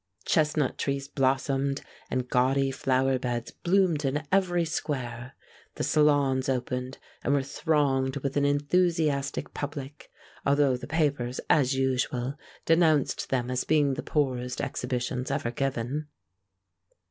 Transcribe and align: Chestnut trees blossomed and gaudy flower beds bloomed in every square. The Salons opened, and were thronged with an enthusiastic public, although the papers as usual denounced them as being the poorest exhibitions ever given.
Chestnut 0.25 0.79
trees 0.79 1.07
blossomed 1.07 1.83
and 2.09 2.27
gaudy 2.27 2.71
flower 2.71 3.19
beds 3.19 3.51
bloomed 3.51 4.03
in 4.03 4.25
every 4.31 4.65
square. 4.65 5.35
The 5.75 5.83
Salons 5.83 6.49
opened, 6.49 6.97
and 7.23 7.35
were 7.35 7.43
thronged 7.43 8.17
with 8.17 8.35
an 8.35 8.43
enthusiastic 8.43 9.53
public, 9.53 10.09
although 10.43 10.75
the 10.75 10.87
papers 10.87 11.39
as 11.51 11.75
usual 11.75 12.33
denounced 12.65 13.29
them 13.29 13.51
as 13.51 13.63
being 13.63 13.93
the 13.93 14.01
poorest 14.01 14.59
exhibitions 14.59 15.29
ever 15.29 15.51
given. 15.51 16.07